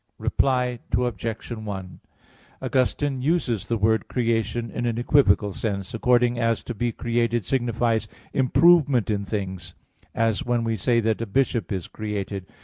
[0.17, 1.51] Reply Obj.
[1.51, 1.99] 1:
[2.59, 8.07] Augustine uses the word creation in an equivocal sense, according as to be created signifies
[8.33, 9.75] improvement in things;
[10.15, 12.47] as when we say that a bishop is created.